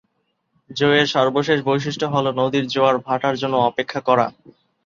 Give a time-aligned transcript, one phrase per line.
[0.69, 4.25] জো এর সর্বশেষ বৈশিষ্ট্য হল নদীর জোয়ার-ভাটার জন্য অপেক্ষা করা।